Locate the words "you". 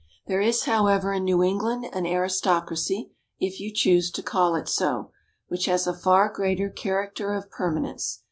3.59-3.71